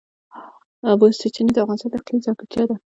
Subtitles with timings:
[0.81, 2.75] د اوبو سرچینې د افغانستان د اقلیم ځانګړتیا ده.